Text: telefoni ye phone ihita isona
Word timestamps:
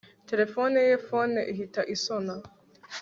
telefoni 0.29 0.77
ye 0.87 0.95
phone 1.07 1.37
ihita 1.51 1.81
isona 1.95 2.33